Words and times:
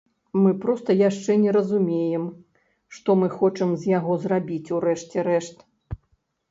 Мы 0.43 0.53
проста 0.61 0.95
яшчэ 1.09 1.35
не 1.43 1.51
разумеем, 1.57 2.25
што 2.99 3.19
мы 3.23 3.27
хочам 3.37 3.69
з 3.83 3.93
яго 3.97 4.21
зрабіць 4.27 4.73
у 4.79 4.83
рэшце 4.89 5.29
рэшт. 5.31 5.57